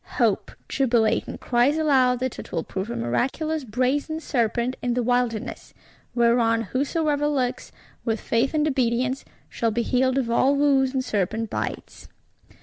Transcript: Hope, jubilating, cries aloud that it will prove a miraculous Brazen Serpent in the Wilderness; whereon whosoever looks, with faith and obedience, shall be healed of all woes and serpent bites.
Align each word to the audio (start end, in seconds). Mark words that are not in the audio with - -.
Hope, 0.17 0.49
jubilating, 0.67 1.37
cries 1.37 1.77
aloud 1.77 2.21
that 2.21 2.39
it 2.39 2.51
will 2.51 2.63
prove 2.63 2.89
a 2.89 2.95
miraculous 2.95 3.63
Brazen 3.63 4.19
Serpent 4.19 4.75
in 4.81 4.95
the 4.95 5.03
Wilderness; 5.03 5.75
whereon 6.15 6.63
whosoever 6.63 7.27
looks, 7.27 7.71
with 8.03 8.19
faith 8.19 8.55
and 8.55 8.67
obedience, 8.67 9.23
shall 9.47 9.69
be 9.69 9.83
healed 9.83 10.17
of 10.17 10.31
all 10.31 10.55
woes 10.55 10.91
and 10.91 11.05
serpent 11.05 11.51
bites. 11.51 12.07